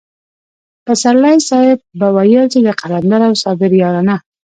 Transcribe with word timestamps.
پسرلی 0.85 1.37
صاحب 1.49 1.79
به 1.99 2.07
ويل 2.15 2.45
چې 2.53 2.59
د 2.67 2.69
قلندر 2.81 3.21
او 3.27 3.33
صابر 3.43 3.71
يارانه. 3.81 4.15